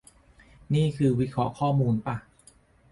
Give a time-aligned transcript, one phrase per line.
[0.73, 2.15] นี่คือวิเคราะห์ข้อมูลปะ